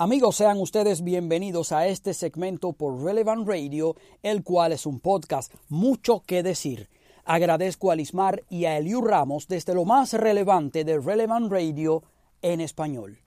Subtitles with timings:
[0.00, 5.52] Amigos, sean ustedes bienvenidos a este segmento por Relevant Radio, el cual es un podcast
[5.68, 6.88] mucho que decir.
[7.24, 12.04] Agradezco a Lismar y a Eliu Ramos desde lo más relevante de Relevant Radio
[12.42, 13.18] en español.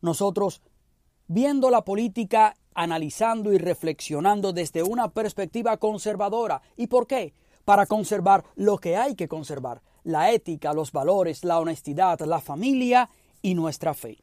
[0.00, 0.62] Nosotros,
[1.26, 6.62] viendo la política, analizando y reflexionando desde una perspectiva conservadora.
[6.76, 7.34] ¿Y por qué?
[7.64, 13.10] Para conservar lo que hay que conservar, la ética, los valores, la honestidad, la familia
[13.42, 14.18] y nuestra fe.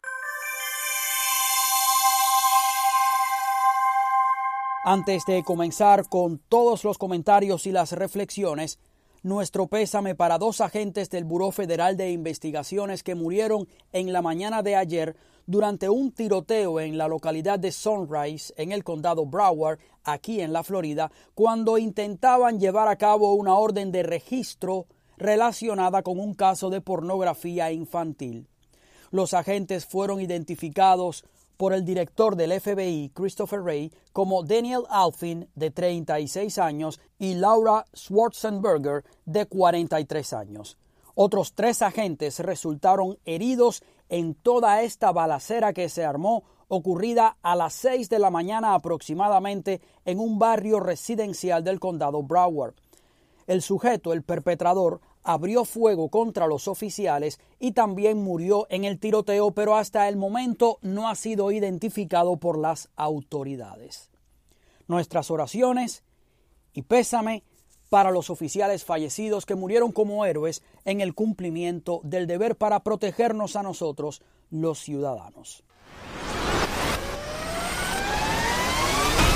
[4.85, 8.79] Antes de comenzar con todos los comentarios y las reflexiones,
[9.21, 14.61] nuestro pésame para dos agentes del Buró Federal de Investigaciones que murieron en la mañana
[14.61, 15.15] de ayer
[15.45, 20.63] durante un tiroteo en la localidad de Sunrise, en el condado Broward, aquí en la
[20.63, 26.81] Florida, cuando intentaban llevar a cabo una orden de registro relacionada con un caso de
[26.81, 28.49] pornografía infantil.
[29.11, 31.23] Los agentes fueron identificados
[31.57, 37.85] por el director del FBI, Christopher Wray, como Daniel Alfin, de 36 años, y Laura
[37.95, 40.77] Schwarzenberger, de 43 años.
[41.15, 47.73] Otros tres agentes resultaron heridos en toda esta balacera que se armó ocurrida a las
[47.73, 52.73] 6 de la mañana aproximadamente en un barrio residencial del condado Broward.
[53.45, 59.51] El sujeto, el perpetrador, abrió fuego contra los oficiales y también murió en el tiroteo,
[59.51, 64.09] pero hasta el momento no ha sido identificado por las autoridades.
[64.87, 66.03] Nuestras oraciones
[66.73, 67.43] y pésame
[67.89, 73.55] para los oficiales fallecidos que murieron como héroes en el cumplimiento del deber para protegernos
[73.55, 75.63] a nosotros, los ciudadanos.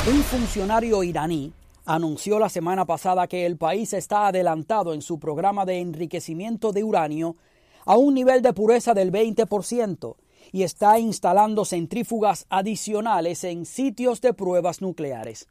[0.07, 1.53] Un funcionario iraní
[1.87, 6.83] anunció la semana pasada que el país está adelantado en su programa de enriquecimiento de
[6.83, 7.37] uranio
[7.85, 10.17] a un nivel de pureza del 20%
[10.51, 15.47] y está instalando centrífugas adicionales en sitios de pruebas nucleares.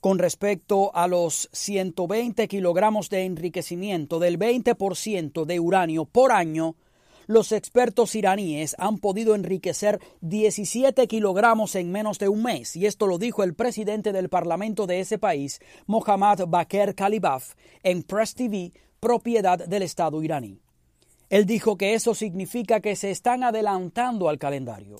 [0.00, 6.74] Con respecto a los 120 kilogramos de enriquecimiento del 20% de uranio por año,
[7.30, 13.06] los expertos iraníes han podido enriquecer 17 kilogramos en menos de un mes, y esto
[13.06, 17.54] lo dijo el presidente del parlamento de ese país, Mohammad Bakr Kalibaf,
[17.84, 20.58] en Press TV, propiedad del Estado iraní.
[21.28, 24.98] Él dijo que eso significa que se están adelantando al calendario.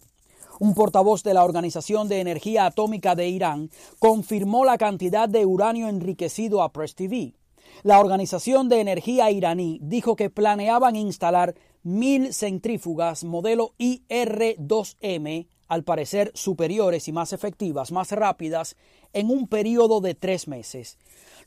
[0.61, 5.89] Un portavoz de la Organización de Energía Atómica de Irán confirmó la cantidad de uranio
[5.89, 7.35] enriquecido a Press TV.
[7.83, 16.33] La Organización de Energía iraní dijo que planeaban instalar mil centrífugas modelo IR2M, al parecer
[16.35, 18.77] superiores y más efectivas, más rápidas,
[19.13, 20.99] en un periodo de tres meses.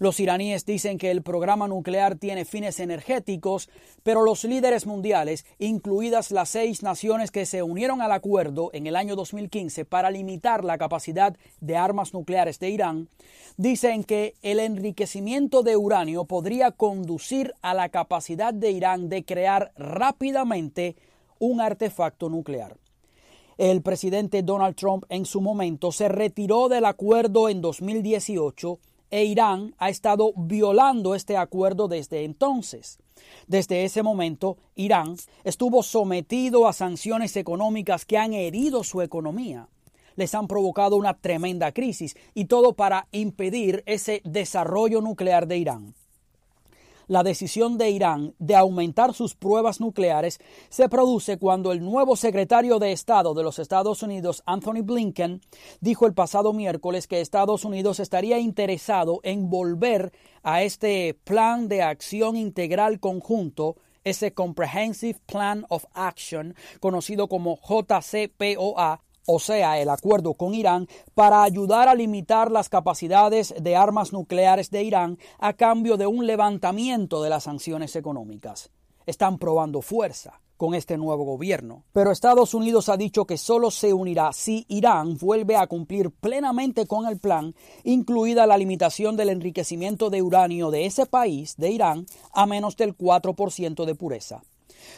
[0.04, 3.70] Los iraníes dicen que el programa nuclear tiene fines energéticos,
[4.04, 8.98] pero los líderes mundiales, incluidas las seis naciones que se unieron al acuerdo en el
[8.98, 13.08] año 2015 para limitar la capacidad de armas nucleares de Irán,
[13.56, 19.72] dicen que el enriquecimiento de uranio podría conducir a la capacidad de Irán de crear
[19.78, 20.98] rápidamente
[21.40, 22.76] un artefacto nuclear.
[23.58, 28.80] El presidente Donald Trump en su momento se retiró del acuerdo en 2018
[29.14, 32.98] e Irán ha estado violando este acuerdo desde entonces.
[33.46, 39.68] Desde ese momento, Irán estuvo sometido a sanciones económicas que han herido su economía.
[40.16, 45.94] Les han provocado una tremenda crisis y todo para impedir ese desarrollo nuclear de Irán
[47.08, 52.80] la decisión de Irán de aumentar sus pruebas nucleares se produce cuando el nuevo secretario
[52.80, 55.42] de Estado de los Estados Unidos, Anthony Blinken,
[55.82, 60.12] dijo el pasado miércoles que Estados Unidos estaría interesado en volver
[60.44, 69.02] a este plan de acción integral conjunto ese Comprehensive Plan of Action, conocido como JCPOA,
[69.26, 74.70] o sea, el acuerdo con Irán, para ayudar a limitar las capacidades de armas nucleares
[74.70, 78.70] de Irán a cambio de un levantamiento de las sanciones económicas.
[79.06, 81.84] Están probando fuerza con este nuevo gobierno.
[81.92, 86.86] Pero Estados Unidos ha dicho que solo se unirá si Irán vuelve a cumplir plenamente
[86.86, 87.54] con el plan,
[87.84, 92.96] incluida la limitación del enriquecimiento de uranio de ese país, de Irán, a menos del
[92.96, 94.44] 4% de pureza.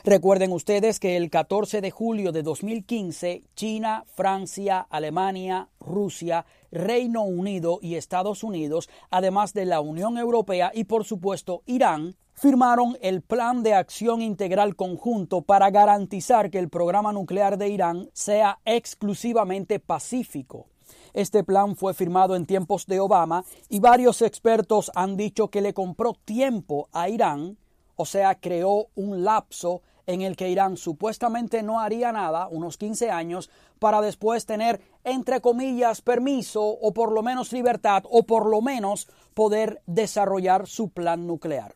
[0.03, 7.79] Recuerden ustedes que el 14 de julio de 2015, China, Francia, Alemania, Rusia, Reino Unido
[7.81, 13.63] y Estados Unidos, además de la Unión Europea y por supuesto Irán, firmaron el Plan
[13.63, 20.67] de Acción Integral Conjunto para garantizar que el programa nuclear de Irán sea exclusivamente pacífico.
[21.13, 25.73] Este plan fue firmado en tiempos de Obama y varios expertos han dicho que le
[25.73, 27.57] compró tiempo a Irán
[27.95, 33.09] o sea, creó un lapso en el que Irán supuestamente no haría nada, unos 15
[33.09, 33.49] años,
[33.79, 39.07] para después tener, entre comillas, permiso o por lo menos libertad o por lo menos
[39.33, 41.73] poder desarrollar su plan nuclear.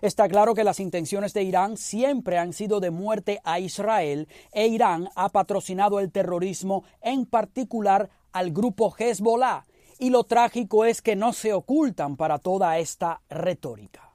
[0.00, 4.68] Está claro que las intenciones de Irán siempre han sido de muerte a Israel e
[4.68, 9.64] Irán ha patrocinado el terrorismo, en particular al grupo Hezbollah,
[9.98, 14.12] y lo trágico es que no se ocultan para toda esta retórica.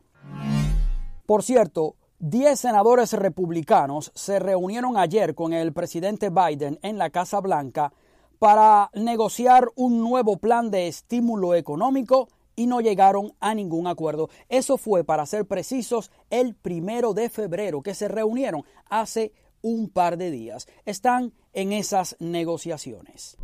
[1.26, 7.40] Por cierto, 10 senadores republicanos se reunieron ayer con el presidente Biden en la Casa
[7.40, 7.94] Blanca
[8.40, 12.28] para negociar un nuevo plan de estímulo económico
[12.58, 14.30] y no llegaron a ningún acuerdo.
[14.50, 19.32] Eso fue, para ser precisos, el primero de febrero, que se reunieron hace
[19.62, 20.68] un par de días.
[20.86, 23.38] Están en esas negociaciones.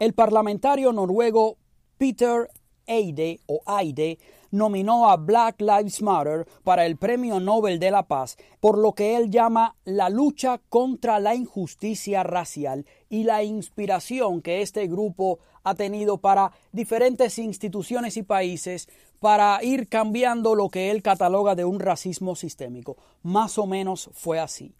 [0.00, 1.56] El parlamentario noruego
[1.96, 2.50] Peter
[2.86, 4.18] Eide o Aide
[4.50, 9.16] nominó a Black Lives Matter para el Premio Nobel de la Paz por lo que
[9.16, 15.74] él llama la lucha contra la injusticia racial y la inspiración que este grupo ha
[15.74, 18.88] tenido para diferentes instituciones y países
[19.18, 22.96] para ir cambiando lo que él cataloga de un racismo sistémico.
[23.22, 24.72] Más o menos fue así.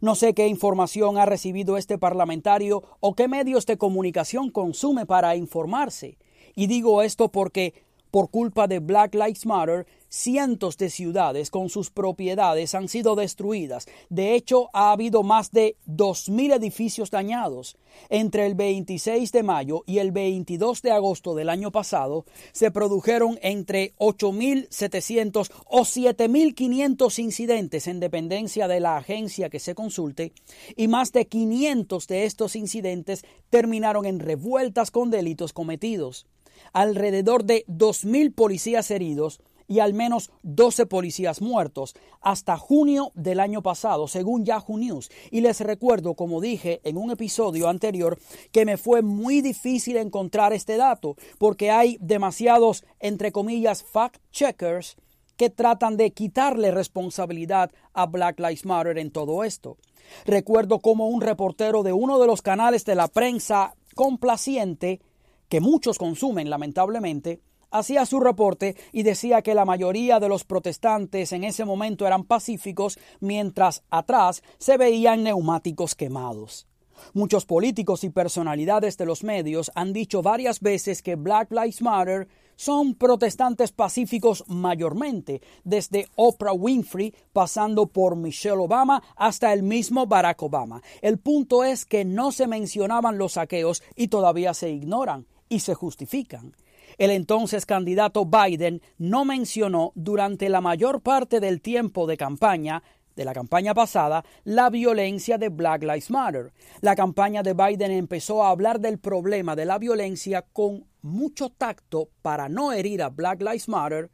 [0.00, 5.36] No sé qué información ha recibido este parlamentario o qué medios de comunicación consume para
[5.36, 6.18] informarse.
[6.54, 7.74] Y digo esto porque
[8.10, 13.86] por culpa de Black Lives Matter, cientos de ciudades con sus propiedades han sido destruidas.
[14.08, 17.76] De hecho, ha habido más de 2.000 edificios dañados.
[18.08, 23.38] Entre el 26 de mayo y el 22 de agosto del año pasado, se produjeron
[23.42, 30.32] entre 8.700 o 7.500 incidentes en dependencia de la agencia que se consulte,
[30.76, 36.26] y más de 500 de estos incidentes terminaron en revueltas con delitos cometidos
[36.72, 43.62] alrededor de 2.000 policías heridos y al menos 12 policías muertos hasta junio del año
[43.62, 45.10] pasado, según Yahoo News.
[45.30, 48.18] Y les recuerdo, como dije en un episodio anterior,
[48.50, 54.96] que me fue muy difícil encontrar este dato, porque hay demasiados, entre comillas, fact-checkers
[55.36, 59.76] que tratan de quitarle responsabilidad a Black Lives Matter en todo esto.
[60.24, 65.00] Recuerdo como un reportero de uno de los canales de la prensa complaciente
[65.48, 67.40] que muchos consumen lamentablemente,
[67.70, 72.24] hacía su reporte y decía que la mayoría de los protestantes en ese momento eran
[72.24, 76.66] pacíficos, mientras atrás se veían neumáticos quemados.
[77.12, 82.28] Muchos políticos y personalidades de los medios han dicho varias veces que Black Lives Matter
[82.56, 90.42] son protestantes pacíficos mayormente, desde Oprah Winfrey pasando por Michelle Obama hasta el mismo Barack
[90.42, 90.82] Obama.
[91.00, 95.74] El punto es que no se mencionaban los saqueos y todavía se ignoran y se
[95.74, 96.54] justifican.
[96.96, 102.82] El entonces candidato Biden no mencionó durante la mayor parte del tiempo de campaña
[103.14, 106.52] de la campaña pasada la violencia de Black Lives Matter.
[106.80, 112.10] La campaña de Biden empezó a hablar del problema de la violencia con mucho tacto
[112.22, 114.10] para no herir a Black Lives Matter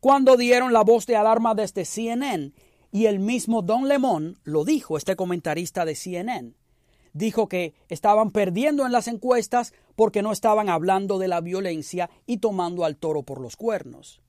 [0.00, 2.52] cuando dieron la voz de alarma desde CNN
[2.90, 6.59] y el mismo Don Lemon lo dijo, este comentarista de CNN
[7.12, 12.38] dijo que estaban perdiendo en las encuestas porque no estaban hablando de la violencia y
[12.38, 14.20] tomando al toro por los cuernos.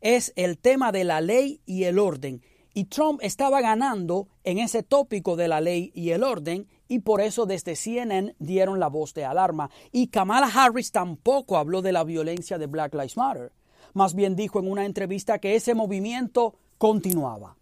[0.00, 2.42] Es el tema de la ley y el orden,
[2.78, 7.20] y Trump estaba ganando en ese tópico de la ley y el orden, y por
[7.20, 9.68] eso desde CNN dieron la voz de alarma.
[9.90, 13.52] Y Kamala Harris tampoco habló de la violencia de Black Lives Matter.
[13.94, 17.57] Más bien dijo en una entrevista que ese movimiento continuaba.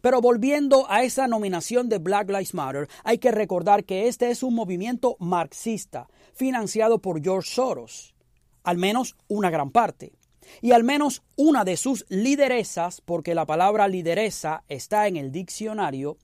[0.00, 4.42] Pero volviendo a esa nominación de Black Lives Matter, hay que recordar que este es
[4.42, 8.14] un movimiento marxista financiado por George Soros,
[8.62, 10.12] al menos una gran parte.
[10.60, 16.18] Y al menos una de sus lideresas, porque la palabra lideresa está en el diccionario,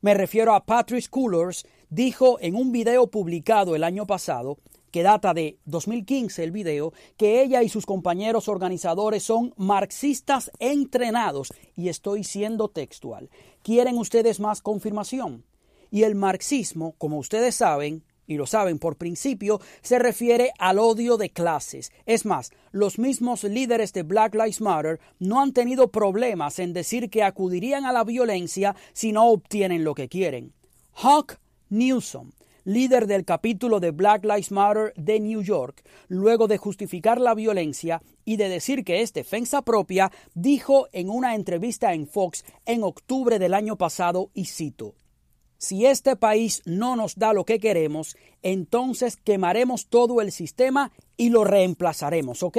[0.00, 4.58] me refiero a Patrice Coolers, dijo en un video publicado el año pasado
[4.92, 11.52] que data de 2015 el video, que ella y sus compañeros organizadores son marxistas entrenados,
[11.74, 13.30] y estoy siendo textual.
[13.62, 15.44] ¿Quieren ustedes más confirmación?
[15.90, 21.16] Y el marxismo, como ustedes saben, y lo saben por principio, se refiere al odio
[21.16, 21.90] de clases.
[22.06, 27.10] Es más, los mismos líderes de Black Lives Matter no han tenido problemas en decir
[27.10, 30.52] que acudirían a la violencia si no obtienen lo que quieren.
[30.94, 32.30] Hawk Newsom,
[32.64, 38.02] líder del capítulo de Black Lives Matter de New York, luego de justificar la violencia
[38.24, 43.38] y de decir que es defensa propia, dijo en una entrevista en Fox en octubre
[43.38, 44.94] del año pasado, y cito,
[45.58, 51.30] si este país no nos da lo que queremos, entonces quemaremos todo el sistema y
[51.30, 52.58] lo reemplazaremos, ¿ok?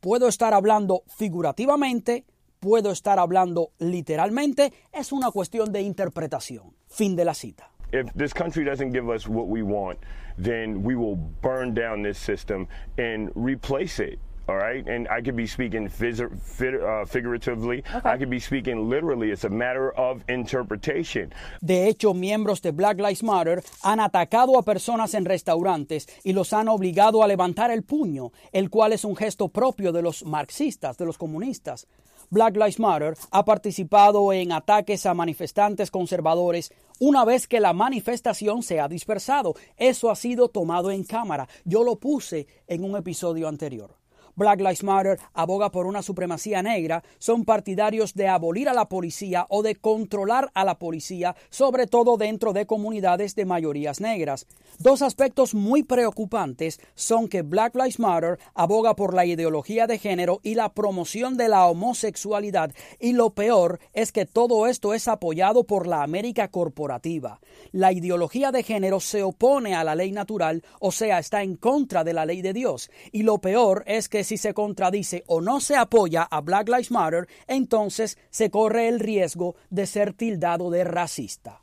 [0.00, 2.24] Puedo estar hablando figurativamente,
[2.58, 6.74] puedo estar hablando literalmente, es una cuestión de interpretación.
[6.88, 7.75] Fin de la cita.
[7.92, 9.98] If this country doesn't give us what we want,
[10.38, 14.18] then we will burn down this system and replace it.
[14.48, 17.82] All right, and I could be speaking uh, figuratively.
[18.04, 19.32] I could be speaking literally.
[19.32, 21.34] It's a matter of interpretation.
[21.60, 26.52] De hecho, miembros de Black Lives Matter han atacado a personas en restaurantes y los
[26.52, 30.96] han obligado a levantar el puño, el cual es un gesto propio de los marxistas,
[30.96, 31.88] de los comunistas.
[32.30, 38.62] Black Lives Matter ha participado en ataques a manifestantes conservadores una vez que la manifestación
[38.62, 39.54] se ha dispersado.
[39.76, 41.48] Eso ha sido tomado en cámara.
[41.64, 43.94] Yo lo puse en un episodio anterior.
[44.36, 49.46] Black Lives Matter aboga por una supremacía negra, son partidarios de abolir a la policía
[49.48, 54.46] o de controlar a la policía, sobre todo dentro de comunidades de mayorías negras.
[54.78, 60.40] Dos aspectos muy preocupantes son que Black Lives Matter aboga por la ideología de género
[60.42, 65.64] y la promoción de la homosexualidad, y lo peor es que todo esto es apoyado
[65.64, 67.40] por la América corporativa.
[67.72, 72.04] La ideología de género se opone a la ley natural, o sea, está en contra
[72.04, 75.60] de la ley de Dios, y lo peor es que si se contradice o no
[75.60, 80.84] se apoya a Black Lives Matter, entonces se corre el riesgo de ser tildado de
[80.84, 81.62] racista.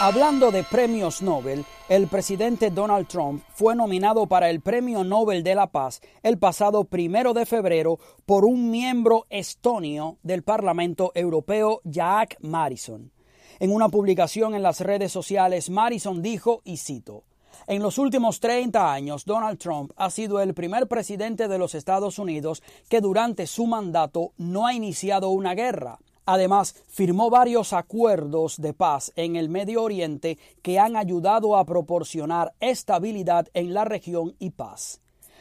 [0.00, 5.54] Hablando de premios Nobel, el presidente Donald Trump fue nominado para el Premio Nobel de
[5.54, 12.38] la Paz el pasado primero de febrero por un miembro estonio del Parlamento Europeo, Jack
[12.40, 13.12] Madison.
[13.60, 17.22] En una publicación en las redes sociales, Madison dijo, y cito,
[17.66, 22.18] en los últimos 30 años, Donald Trump ha sido el primer presidente de los Estados
[22.18, 25.98] Unidos que durante su mandato no ha iniciado una guerra.
[26.26, 32.54] Además, firmó varios acuerdos de paz en el Medio Oriente que han ayudado a proporcionar
[32.60, 35.00] estabilidad en la región y paz.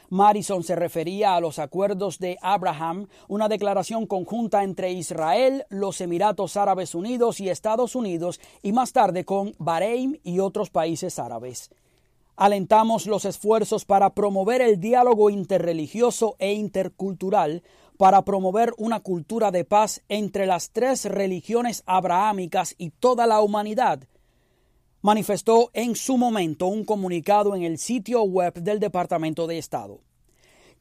[0.09, 6.55] Madison se refería a los acuerdos de Abraham, una declaración conjunta entre Israel, los Emiratos
[6.55, 11.71] Árabes Unidos y Estados Unidos, y más tarde con Bahrein y otros países árabes.
[12.35, 17.63] Alentamos los esfuerzos para promover el diálogo interreligioso e intercultural,
[17.97, 24.07] para promover una cultura de paz entre las tres religiones abrahámicas y toda la humanidad,
[25.01, 30.01] manifestó en su momento un comunicado en el sitio web del Departamento de Estado.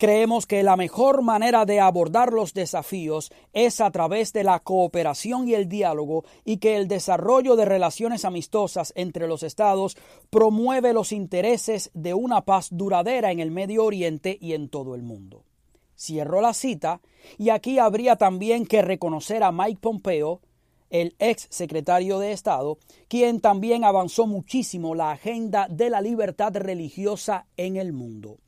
[0.02, 5.46] Creemos que la mejor manera de abordar los desafíos es a través de la cooperación
[5.46, 9.96] y el diálogo y que el desarrollo de relaciones amistosas entre los estados
[10.28, 15.04] promueve los intereses de una paz duradera en el Medio Oriente y en todo el
[15.04, 15.44] mundo.
[15.96, 17.00] Cierro la cita
[17.38, 20.40] y aquí habría también que reconocer a Mike Pompeo,
[20.90, 27.46] el ex secretario de Estado, quien también avanzó muchísimo la agenda de la libertad religiosa
[27.56, 28.38] en el mundo.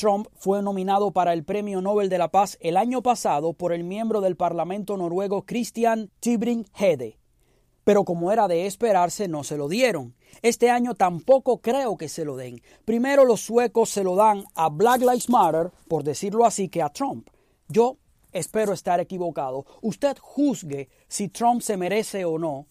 [0.00, 3.84] Trump fue nominado para el Premio Nobel de la Paz el año pasado por el
[3.84, 7.18] miembro del Parlamento noruego Christian Tybring-Gjedde.
[7.84, 10.14] Pero como era de esperarse, no se lo dieron.
[10.40, 12.62] Este año tampoco creo que se lo den.
[12.86, 16.88] Primero los suecos se lo dan a Black Lives Matter, por decirlo así, que a
[16.88, 17.28] Trump.
[17.68, 17.98] Yo
[18.32, 19.66] espero estar equivocado.
[19.82, 22.64] Usted juzgue si Trump se merece o no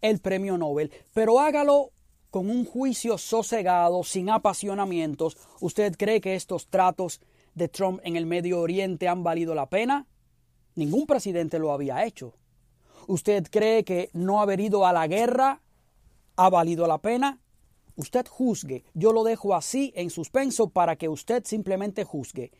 [0.00, 1.91] el premio Nobel, pero hágalo
[2.32, 7.20] con un juicio sosegado, sin apasionamientos, ¿usted cree que estos tratos
[7.54, 10.06] de Trump en el Medio Oriente han valido la pena?
[10.74, 12.32] Ningún presidente lo había hecho.
[13.06, 15.60] ¿Usted cree que no haber ido a la guerra
[16.36, 17.38] ha valido la pena?
[17.96, 18.82] Usted juzgue.
[18.94, 22.50] Yo lo dejo así en suspenso para que usted simplemente juzgue.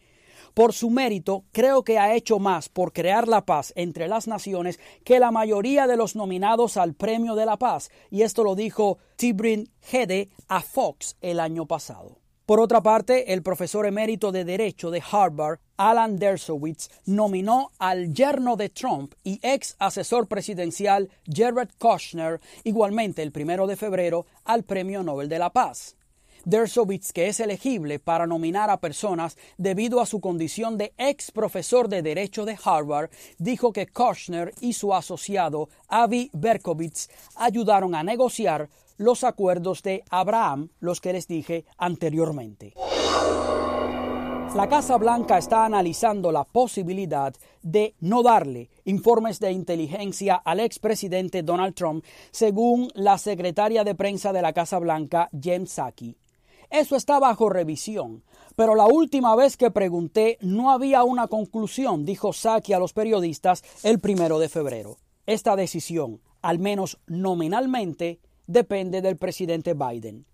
[0.55, 4.79] Por su mérito, creo que ha hecho más por crear la paz entre las naciones
[5.05, 8.99] que la mayoría de los nominados al Premio de la Paz, y esto lo dijo
[9.17, 12.23] Tibrin Hede a Fox el año pasado.
[12.45, 18.57] Por otra parte, el profesor emérito de Derecho de Harvard, Alan Dershowitz, nominó al yerno
[18.57, 25.05] de Trump y ex asesor presidencial Jared Kushner, igualmente el primero de febrero, al Premio
[25.05, 25.97] Nobel de la Paz.
[26.45, 31.89] Dershowitz, que es elegible para nominar a personas debido a su condición de ex profesor
[31.89, 38.69] de Derecho de Harvard, dijo que Kushner y su asociado Avi Berkovitz ayudaron a negociar
[38.99, 42.75] los acuerdos de Abraham, los que les dije anteriormente.
[44.55, 51.43] La Casa Blanca está analizando la posibilidad de no darle informes de inteligencia al expresidente
[51.43, 56.19] Donald Trump, según la secretaria de prensa de la Casa Blanca, Jen Psaki.
[56.73, 58.23] Eso está bajo revisión.
[58.57, 63.63] Pero la última vez que pregunté no había una conclusión, dijo Saki a los periodistas
[63.83, 64.97] el primero de febrero.
[65.27, 70.25] Esta decisión, al menos nominalmente, depende del presidente Biden.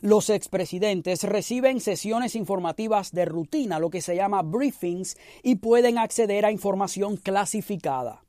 [0.00, 6.44] Los expresidentes reciben sesiones informativas de rutina, lo que se llama briefings, y pueden acceder
[6.44, 8.23] a información clasificada.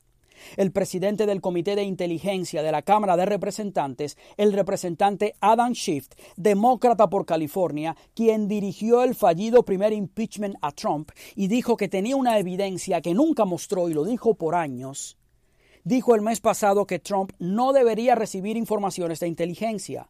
[0.57, 6.07] El presidente del Comité de Inteligencia de la Cámara de Representantes, el representante Adam Schiff,
[6.35, 12.15] demócrata por California, quien dirigió el fallido primer impeachment a Trump y dijo que tenía
[12.15, 15.17] una evidencia que nunca mostró y lo dijo por años,
[15.83, 20.09] dijo el mes pasado que Trump no debería recibir informaciones de inteligencia.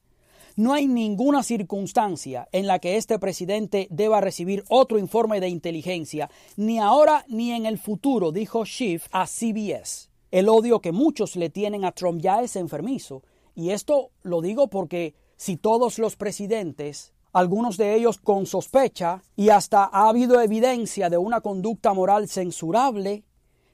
[0.57, 6.29] No hay ninguna circunstancia en la que este presidente deba recibir otro informe de inteligencia,
[6.55, 10.14] ni ahora ni en el futuro, dijo Schiff a CBS.
[10.35, 13.23] El odio que muchos le tienen a Trump ya es enfermizo.
[13.55, 19.47] Y esto lo digo porque si todos los presidentes, algunos de ellos con sospecha, y
[19.47, 23.23] hasta ha habido evidencia de una conducta moral censurable,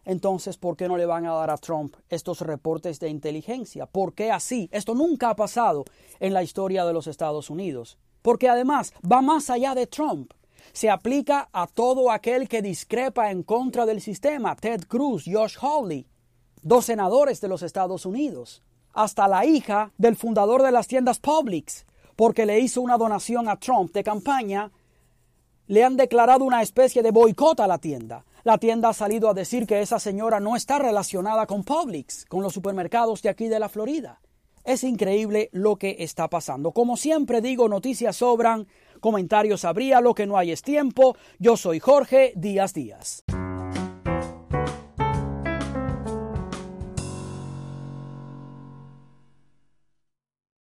[0.05, 3.87] entonces, ¿por qué no le van a dar a Trump estos reportes de inteligencia?
[3.87, 4.69] ¿Por qué así?
[4.71, 5.83] Esto nunca ha pasado
[6.19, 7.97] en la historia de los Estados Unidos.
[8.21, 10.31] Porque además va más allá de Trump.
[10.73, 14.55] Se aplica a todo aquel que discrepa en contra del sistema.
[14.55, 16.05] Ted Cruz, Josh Hawley,
[16.61, 18.61] dos senadores de los Estados Unidos.
[18.93, 23.57] Hasta la hija del fundador de las tiendas Publix, porque le hizo una donación a
[23.57, 24.71] Trump de campaña,
[25.67, 28.25] le han declarado una especie de boicot a la tienda.
[28.43, 32.41] La tienda ha salido a decir que esa señora no está relacionada con Publix, con
[32.41, 34.19] los supermercados de aquí de la Florida.
[34.63, 36.71] Es increíble lo que está pasando.
[36.71, 38.67] Como siempre digo, noticias sobran,
[38.99, 41.15] comentarios habría, lo que no hay es tiempo.
[41.39, 43.23] Yo soy Jorge Díaz Díaz.